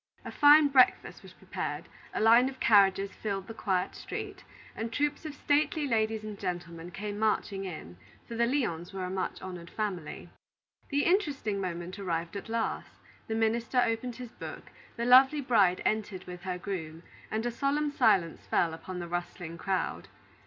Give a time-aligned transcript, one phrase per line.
[0.25, 4.43] A fine breakfast was prepared, a line of carriages filled the quiet street,
[4.75, 9.11] and troops of stately ladies and gentlemen came marching in; for the Lyons were a
[9.11, 10.29] much honored family.
[10.89, 12.95] The interesting moment arrived at last,
[13.27, 17.91] the minister opened his book, the lovely bride entered with her groom, and a solemn
[17.91, 20.07] silence fell upon the rustling crowd.